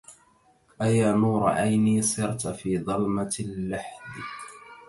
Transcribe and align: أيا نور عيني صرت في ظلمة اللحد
أيا 0.81 1.11
نور 1.11 1.49
عيني 1.49 2.01
صرت 2.01 2.47
في 2.47 2.79
ظلمة 2.79 3.35
اللحد 3.39 4.19